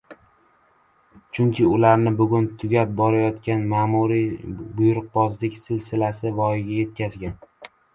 [1.37, 4.27] Chunki ularni bugun tugab borayotgan ma’muriy
[4.81, 7.43] buyruqbozlik silsilasi voyaga yetkazgan.